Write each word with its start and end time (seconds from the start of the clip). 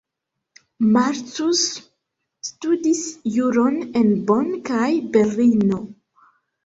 Marcus 0.95 1.59
studis 2.49 3.03
juron 3.37 3.79
en 4.03 4.11
Bonn 4.33 4.53
kaj 4.71 4.91
Berlino. 5.19 5.85